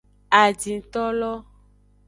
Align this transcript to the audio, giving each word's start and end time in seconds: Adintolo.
Adintolo. 0.41 1.31